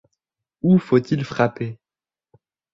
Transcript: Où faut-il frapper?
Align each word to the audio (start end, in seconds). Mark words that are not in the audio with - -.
Où 0.63 0.79
faut-il 0.79 1.23
frapper? 1.23 1.77